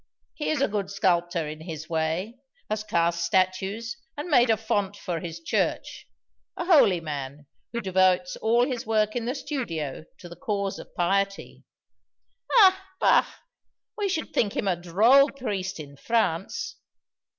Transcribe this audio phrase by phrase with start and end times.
[0.33, 2.39] He is a good sculptor in his way
[2.71, 6.07] has cast statues and made a font for his church
[6.57, 10.95] a holy man, who devotes all his work in the studio to the cause of
[10.95, 11.65] piety."
[12.51, 13.27] "Ah, bah!
[13.95, 16.77] we should think him a droll priest in France.